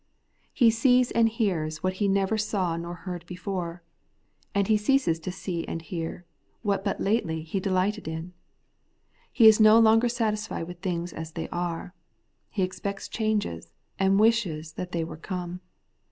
He 0.51 0.71
sees 0.71 1.11
and 1.11 1.29
hears 1.29 1.83
what 1.83 1.93
he 2.01 2.07
never 2.07 2.35
saw 2.35 2.75
nor 2.75 2.95
heard 2.95 3.23
before; 3.27 3.83
and 4.55 4.67
he 4.67 4.75
ceases 4.75 5.19
to 5.19 5.31
see 5.31 5.63
and 5.67 5.79
hear 5.79 6.25
what 6.63 6.83
but 6.83 6.99
lately 6.99 7.43
he 7.43 7.59
delighted 7.59 8.07
in. 8.07 8.33
He 9.31 9.47
is 9.47 9.59
no 9.59 9.77
longer 9.77 10.09
satisfied 10.09 10.63
with 10.65 10.79
things 10.79 11.13
as 11.13 11.33
they 11.33 11.47
are. 11.49 11.93
He 12.49 12.63
expects 12.63 13.07
changes, 13.07 13.75
and 13.99 14.19
wishes 14.19 14.73
that 14.73 14.91
they 14.91 15.03
were 15.03 15.17
come. 15.17 15.61